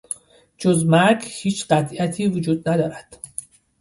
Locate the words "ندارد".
2.69-3.19